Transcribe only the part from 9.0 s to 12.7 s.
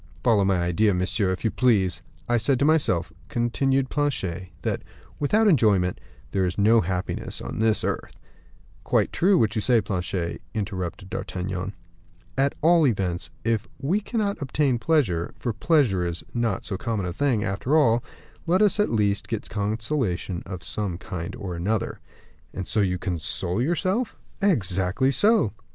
true, what you say, Planchet," interrupted D'Artagnan. "At